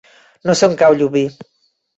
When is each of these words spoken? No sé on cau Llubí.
No 0.49 0.55
sé 0.61 0.69
on 0.71 0.73
cau 0.81 0.97
Llubí. 1.03 1.23